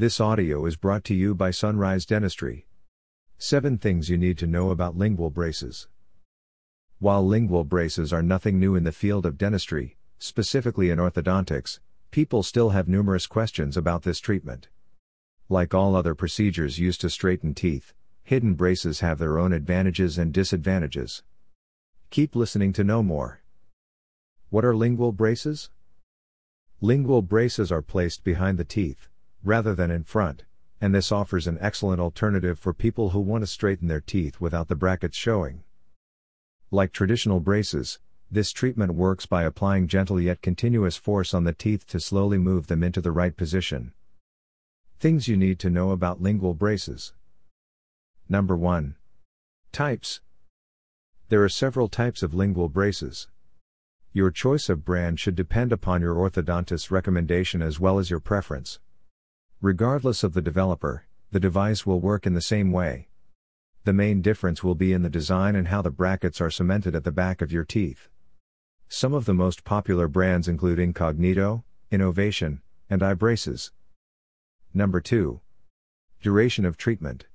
This 0.00 0.18
audio 0.18 0.64
is 0.64 0.76
brought 0.76 1.04
to 1.04 1.14
you 1.14 1.34
by 1.34 1.50
Sunrise 1.50 2.06
Dentistry. 2.06 2.64
7 3.36 3.76
Things 3.76 4.08
you 4.08 4.16
need 4.16 4.38
to 4.38 4.46
know 4.46 4.70
about 4.70 4.96
lingual 4.96 5.28
braces. 5.28 5.88
While 7.00 7.26
lingual 7.26 7.64
braces 7.64 8.10
are 8.10 8.22
nothing 8.22 8.58
new 8.58 8.74
in 8.76 8.84
the 8.84 8.92
field 8.92 9.26
of 9.26 9.36
dentistry, 9.36 9.98
specifically 10.18 10.88
in 10.88 10.98
orthodontics, 10.98 11.80
people 12.12 12.42
still 12.42 12.70
have 12.70 12.88
numerous 12.88 13.26
questions 13.26 13.76
about 13.76 14.04
this 14.04 14.20
treatment. 14.20 14.68
Like 15.50 15.74
all 15.74 15.94
other 15.94 16.14
procedures 16.14 16.78
used 16.78 17.02
to 17.02 17.10
straighten 17.10 17.52
teeth, 17.52 17.92
hidden 18.22 18.54
braces 18.54 19.00
have 19.00 19.18
their 19.18 19.38
own 19.38 19.52
advantages 19.52 20.16
and 20.16 20.32
disadvantages. 20.32 21.22
Keep 22.08 22.34
listening 22.34 22.72
to 22.72 22.84
know 22.84 23.02
more. 23.02 23.42
What 24.48 24.64
are 24.64 24.74
lingual 24.74 25.12
braces? 25.12 25.68
Lingual 26.80 27.20
braces 27.20 27.70
are 27.70 27.82
placed 27.82 28.24
behind 28.24 28.56
the 28.56 28.64
teeth, 28.64 29.09
rather 29.42 29.74
than 29.74 29.90
in 29.90 30.04
front, 30.04 30.44
and 30.80 30.94
this 30.94 31.12
offers 31.12 31.46
an 31.46 31.58
excellent 31.60 32.00
alternative 32.00 32.58
for 32.58 32.72
people 32.72 33.10
who 33.10 33.20
want 33.20 33.42
to 33.42 33.46
straighten 33.46 33.88
their 33.88 34.00
teeth 34.00 34.40
without 34.40 34.68
the 34.68 34.74
brackets 34.74 35.16
showing. 35.16 35.62
Like 36.70 36.92
traditional 36.92 37.40
braces, 37.40 37.98
this 38.30 38.52
treatment 38.52 38.94
works 38.94 39.26
by 39.26 39.42
applying 39.42 39.88
gentle 39.88 40.20
yet 40.20 40.40
continuous 40.40 40.96
force 40.96 41.34
on 41.34 41.44
the 41.44 41.52
teeth 41.52 41.86
to 41.88 41.98
slowly 41.98 42.38
move 42.38 42.68
them 42.68 42.82
into 42.82 43.00
the 43.00 43.10
right 43.10 43.36
position. 43.36 43.92
Things 45.00 45.26
you 45.26 45.36
need 45.36 45.58
to 45.60 45.70
know 45.70 45.90
about 45.90 46.22
lingual 46.22 46.54
braces. 46.54 47.12
Number 48.28 48.56
1. 48.56 48.94
Types. 49.72 50.20
There 51.28 51.42
are 51.42 51.48
several 51.48 51.88
types 51.88 52.22
of 52.22 52.34
lingual 52.34 52.68
braces. 52.68 53.28
Your 54.12 54.30
choice 54.30 54.68
of 54.68 54.84
brand 54.84 55.18
should 55.18 55.34
depend 55.34 55.72
upon 55.72 56.00
your 56.00 56.14
orthodontist's 56.14 56.90
recommendation 56.90 57.62
as 57.62 57.80
well 57.80 57.98
as 57.98 58.10
your 58.10 58.20
preference. 58.20 58.78
Regardless 59.62 60.24
of 60.24 60.32
the 60.32 60.40
developer, 60.40 61.04
the 61.32 61.38
device 61.38 61.84
will 61.84 62.00
work 62.00 62.26
in 62.26 62.32
the 62.32 62.40
same 62.40 62.72
way. 62.72 63.08
The 63.84 63.92
main 63.92 64.22
difference 64.22 64.64
will 64.64 64.74
be 64.74 64.94
in 64.94 65.02
the 65.02 65.10
design 65.10 65.54
and 65.54 65.68
how 65.68 65.82
the 65.82 65.90
brackets 65.90 66.40
are 66.40 66.50
cemented 66.50 66.94
at 66.94 67.04
the 67.04 67.12
back 67.12 67.42
of 67.42 67.52
your 67.52 67.64
teeth. 67.64 68.08
Some 68.88 69.12
of 69.12 69.26
the 69.26 69.34
most 69.34 69.62
popular 69.62 70.08
brands 70.08 70.48
include 70.48 70.78
Incognito, 70.78 71.64
Innovation, 71.90 72.62
and 72.88 73.02
iBraces. 73.02 73.70
Number 74.72 74.98
2. 74.98 75.40
Duration 76.22 76.64
of 76.64 76.78
treatment. 76.78 77.26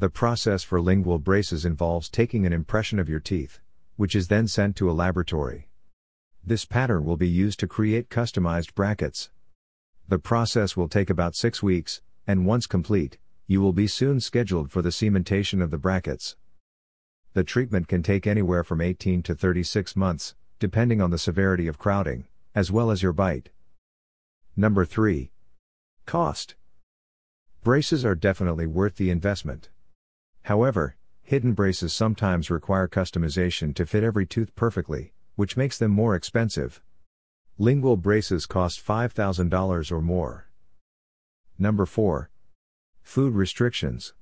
The 0.00 0.10
process 0.10 0.64
for 0.64 0.80
lingual 0.80 1.20
braces 1.20 1.64
involves 1.64 2.08
taking 2.08 2.46
an 2.46 2.52
impression 2.52 2.98
of 2.98 3.08
your 3.08 3.20
teeth, 3.20 3.60
which 3.94 4.16
is 4.16 4.26
then 4.26 4.48
sent 4.48 4.74
to 4.76 4.90
a 4.90 4.92
laboratory. 4.92 5.68
This 6.44 6.64
pattern 6.64 7.04
will 7.04 7.16
be 7.16 7.28
used 7.28 7.60
to 7.60 7.68
create 7.68 8.10
customized 8.10 8.74
brackets. 8.74 9.30
The 10.08 10.18
process 10.18 10.76
will 10.76 10.88
take 10.88 11.10
about 11.10 11.34
six 11.34 11.62
weeks, 11.62 12.02
and 12.26 12.46
once 12.46 12.66
complete, 12.66 13.18
you 13.46 13.60
will 13.60 13.72
be 13.72 13.86
soon 13.86 14.20
scheduled 14.20 14.70
for 14.70 14.82
the 14.82 14.90
cementation 14.90 15.62
of 15.62 15.70
the 15.70 15.78
brackets. 15.78 16.36
The 17.34 17.44
treatment 17.44 17.88
can 17.88 18.02
take 18.02 18.26
anywhere 18.26 18.62
from 18.62 18.80
18 18.80 19.22
to 19.22 19.34
36 19.34 19.96
months, 19.96 20.34
depending 20.58 21.00
on 21.00 21.10
the 21.10 21.18
severity 21.18 21.66
of 21.66 21.78
crowding, 21.78 22.26
as 22.54 22.70
well 22.70 22.90
as 22.90 23.02
your 23.02 23.12
bite. 23.12 23.50
Number 24.56 24.84
3. 24.84 25.30
Cost. 26.04 26.56
Braces 27.64 28.04
are 28.04 28.14
definitely 28.14 28.66
worth 28.66 28.96
the 28.96 29.10
investment. 29.10 29.70
However, 30.42 30.96
hidden 31.22 31.52
braces 31.52 31.94
sometimes 31.94 32.50
require 32.50 32.86
customization 32.86 33.74
to 33.76 33.86
fit 33.86 34.04
every 34.04 34.26
tooth 34.26 34.54
perfectly, 34.54 35.12
which 35.36 35.56
makes 35.56 35.78
them 35.78 35.90
more 35.90 36.14
expensive. 36.14 36.82
Lingual 37.62 37.96
braces 37.96 38.44
cost 38.44 38.84
$5,000 38.84 39.92
or 39.92 40.02
more. 40.02 40.48
Number 41.60 41.86
4. 41.86 42.28
Food 43.02 43.34
restrictions. 43.34 44.14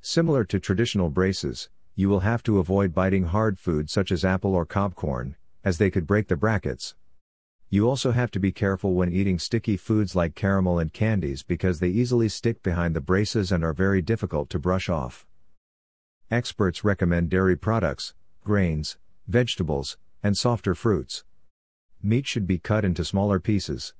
Similar 0.00 0.44
to 0.44 0.58
traditional 0.58 1.10
braces, 1.10 1.68
you 1.94 2.08
will 2.08 2.20
have 2.20 2.42
to 2.44 2.58
avoid 2.58 2.94
biting 2.94 3.24
hard 3.24 3.58
food 3.58 3.90
such 3.90 4.10
as 4.10 4.24
apple 4.24 4.54
or 4.54 4.64
cob 4.64 4.94
corn, 4.94 5.36
as 5.62 5.76
they 5.76 5.90
could 5.90 6.06
break 6.06 6.28
the 6.28 6.38
brackets. 6.38 6.94
You 7.68 7.86
also 7.86 8.12
have 8.12 8.30
to 8.30 8.40
be 8.40 8.50
careful 8.50 8.94
when 8.94 9.12
eating 9.12 9.38
sticky 9.38 9.76
foods 9.76 10.16
like 10.16 10.34
caramel 10.34 10.78
and 10.78 10.90
candies 10.90 11.42
because 11.42 11.80
they 11.80 11.88
easily 11.88 12.30
stick 12.30 12.62
behind 12.62 12.96
the 12.96 13.02
braces 13.02 13.52
and 13.52 13.62
are 13.62 13.74
very 13.74 14.00
difficult 14.00 14.48
to 14.48 14.58
brush 14.58 14.88
off. 14.88 15.26
Experts 16.30 16.82
recommend 16.82 17.28
dairy 17.28 17.56
products, 17.58 18.14
grains, 18.42 18.96
vegetables, 19.26 19.98
and 20.22 20.34
softer 20.34 20.74
fruits. 20.74 21.24
Meat 22.02 22.26
should 22.26 22.46
be 22.46 22.58
cut 22.58 22.84
into 22.84 23.04
smaller 23.04 23.40
pieces. 23.40 23.94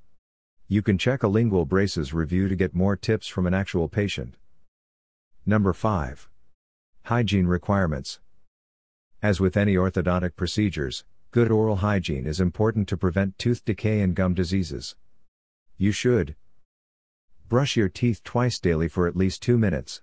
You 0.67 0.83
can 0.83 0.99
check 0.99 1.23
a 1.23 1.29
lingual 1.29 1.65
braces 1.65 2.13
review 2.13 2.49
to 2.49 2.57
get 2.57 2.75
more 2.75 2.97
tips 2.97 3.27
from 3.27 3.47
an 3.47 3.55
actual 3.55 3.89
patient. 3.89 4.35
Number 5.45 5.73
5. 5.73 6.29
Hygiene 7.05 7.47
requirements. 7.47 8.21
As 9.23 9.41
with 9.41 9.57
any 9.57 9.75
orthodontic 9.75 10.37
procedures, 10.37 11.05
Good 11.31 11.51
oral 11.51 11.77
hygiene 11.77 12.27
is 12.27 12.41
important 12.41 12.89
to 12.89 12.97
prevent 12.97 13.39
tooth 13.39 13.63
decay 13.63 14.01
and 14.01 14.15
gum 14.15 14.33
diseases. 14.33 14.97
You 15.77 15.93
should 15.93 16.37
brush 17.51 17.77
your 17.77 17.91
teeth 17.91 18.25
twice 18.25 18.59
daily 18.59 18.89
for 18.89 19.07
at 19.07 19.15
least 19.15 19.43
2 19.43 19.59
minutes. 19.59 20.01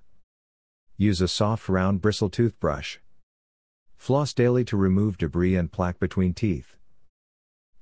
Use 0.98 1.22
a 1.22 1.28
soft 1.28 1.68
round 1.68 2.00
bristle 2.00 2.30
toothbrush. 2.30 3.00
Floss 3.98 4.36
daily 4.36 4.64
to 4.66 4.78
remove 4.78 5.18
debris 5.18 5.56
and 5.56 5.72
plaque 5.72 6.00
between 6.00 6.36
teeth. 6.36 6.76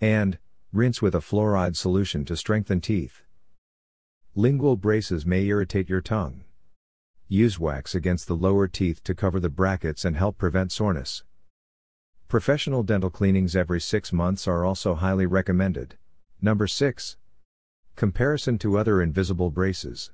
And, 0.03 0.38
rinse 0.74 1.02
with 1.02 1.16
a 1.16 1.22
fluoride 1.22 1.78
solution 1.78 2.25
to 2.25 2.36
strengthen 2.36 2.81
teeth. 2.81 3.22
Lingual 4.36 4.75
braces 4.75 5.25
may 5.25 5.46
irritate 5.46 5.88
your 5.88 6.02
tongue. 6.02 6.44
Use 7.30 7.58
wax 7.58 7.96
against 7.96 8.28
the 8.28 8.36
lower 8.36 8.68
teeth 8.68 9.02
to 9.06 9.16
cover 9.16 9.40
the 9.40 9.50
brackets 9.50 10.03
and 10.03 10.18
help 10.18 10.38
prevent 10.38 10.74
soreness. 10.74 11.24
Professional 12.28 12.84
dental 12.84 13.09
cleanings 13.09 13.56
every 13.56 13.80
six 13.80 14.12
months 14.12 14.46
are 14.46 14.66
also 14.66 14.96
highly 14.96 15.25
recommended. 15.25 15.96
Number 16.42 16.68
6. 16.68 17.16
Comparison 17.96 18.58
to 18.59 18.78
other 18.78 19.02
invisible 19.02 19.52
braces. 19.52 20.12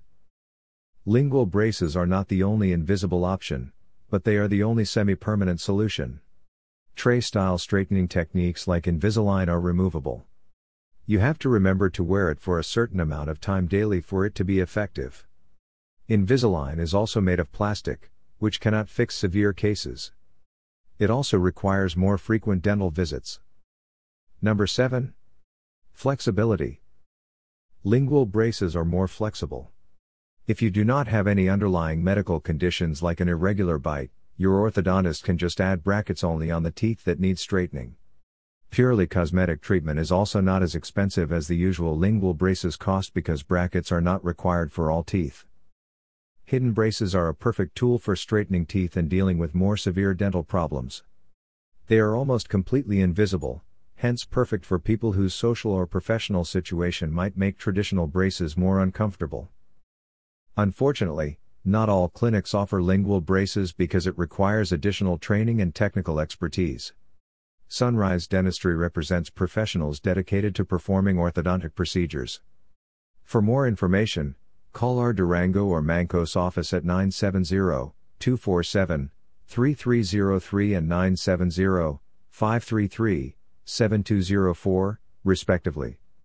Lingual 1.03 1.47
braces 1.47 1.97
are 1.97 2.05
not 2.05 2.28
the 2.28 2.44
only 2.44 2.72
invisible 2.72 3.25
option, 3.25 3.72
but 4.11 4.23
they 4.23 4.38
are 4.38 4.47
the 4.47 4.61
only 4.61 4.85
semi 4.85 5.16
permanent 5.16 5.59
solution. 5.59 6.22
Tray 6.99 7.21
style 7.21 7.57
straightening 7.57 8.09
techniques 8.09 8.67
like 8.67 8.83
Invisalign 8.83 9.47
are 9.47 9.61
removable. 9.61 10.25
You 11.05 11.19
have 11.19 11.39
to 11.39 11.47
remember 11.47 11.89
to 11.89 12.03
wear 12.03 12.29
it 12.29 12.41
for 12.41 12.59
a 12.59 12.63
certain 12.65 12.99
amount 12.99 13.29
of 13.29 13.39
time 13.39 13.67
daily 13.67 14.01
for 14.01 14.25
it 14.25 14.35
to 14.35 14.43
be 14.43 14.59
effective. 14.59 15.25
Invisalign 16.09 16.77
is 16.77 16.93
also 16.93 17.21
made 17.21 17.39
of 17.39 17.53
plastic, 17.53 18.11
which 18.39 18.59
cannot 18.59 18.89
fix 18.89 19.15
severe 19.15 19.53
cases. 19.53 20.11
It 20.97 21.09
also 21.09 21.37
requires 21.37 21.95
more 21.95 22.17
frequent 22.17 22.63
dental 22.63 22.91
visits. 22.91 23.39
Number 24.41 24.67
7. 24.67 25.13
Flexibility. 25.93 26.81
Lingual 27.85 28.25
braces 28.25 28.75
are 28.75 28.83
more 28.83 29.07
flexible. 29.07 29.71
If 30.47 30.61
you 30.61 30.69
do 30.69 30.83
not 30.83 31.07
have 31.07 31.27
any 31.27 31.47
underlying 31.47 32.03
medical 32.03 32.41
conditions 32.41 33.01
like 33.01 33.21
an 33.21 33.29
irregular 33.29 33.77
bite, 33.77 34.11
your 34.39 34.72
orthodontist 34.72 35.23
can 35.23 35.38
just 35.38 35.59
add 35.59 35.83
brackets 35.83 36.23
only 36.23 36.50
on 36.50 36.63
the 36.63 36.72
teeth 36.72 37.03
that 37.03 37.19
need 37.19 37.38
straightening. 37.38 37.97
Purely 38.69 39.05
cosmetic 39.05 39.59
treatment 39.61 40.00
is 40.00 40.13
also 40.13 40.39
not 40.39 40.63
as 40.63 40.75
expensive 40.75 41.33
as 41.33 41.50
the 41.50 41.57
usual 41.57 41.97
lingual 41.97 42.33
braces 42.33 42.78
cost 42.78 43.13
because 43.13 43.44
brackets 43.44 43.91
are 43.91 43.99
not 43.99 44.23
required 44.23 44.72
for 44.72 44.89
all 44.89 45.03
teeth. 45.03 45.44
Hidden 46.45 46.72
braces 46.72 47.13
are 47.13 47.28
a 47.28 47.35
perfect 47.35 47.75
tool 47.75 47.97
for 47.97 48.16
straightening 48.16 48.66
teeth 48.66 48.95
and 48.95 49.09
dealing 49.09 49.39
with 49.39 49.53
more 49.53 49.75
severe 49.75 50.13
dental 50.13 50.44
problems. 50.44 51.03
They 51.88 51.99
are 51.99 52.16
almost 52.16 52.47
completely 52.47 53.01
invisible, 53.01 53.61
hence 53.95 54.23
perfect 54.23 54.66
for 54.66 54.79
people 54.79 55.11
whose 55.11 55.33
social 55.33 55.73
or 55.73 55.85
professional 55.85 56.45
situation 56.45 57.11
might 57.11 57.35
make 57.35 57.57
traditional 57.57 58.07
braces 58.07 58.55
more 58.55 58.79
uncomfortable. 58.79 59.49
Unfortunately, 60.55 61.39
not 61.66 61.90
all 61.90 62.09
clinics 62.09 62.53
offer 62.53 62.82
lingual 62.82 63.22
braces 63.22 63.72
because 63.73 64.08
it 64.08 64.17
requires 64.17 64.72
additional 64.72 65.17
training 65.17 65.61
and 65.61 65.76
technical 65.76 66.20
expertise. 66.20 66.94
Sunrise 67.67 68.28
Dentistry 68.28 68.76
represents 68.76 69.29
professionals 69.29 70.00
dedicated 70.00 70.56
to 70.56 70.66
performing 70.66 71.17
orthodontic 71.17 71.76
procedures. 71.76 72.41
For 73.23 73.41
more 73.41 73.67
information, 73.67 74.35
Call 74.72 75.00
our 75.00 75.14
Durango 75.14 75.66
or 75.66 75.82
Mancos 75.82 76.35
office 76.35 76.73
at 76.73 76.85
970 76.85 77.56
247 78.20 79.12
3303 79.47 80.73
and 80.76 80.88
970 80.88 82.00
533 82.29 83.35
7204, 83.66 85.00
respectively. 85.23 85.97